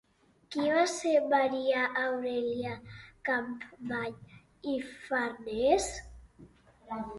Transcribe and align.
Qui 0.53 0.69
va 0.75 0.85
ser 0.93 1.11
Maria 1.33 1.83
Aurèlia 2.05 2.73
Capmany 3.29 4.75
i 4.75 4.77
Farnés? 5.05 5.93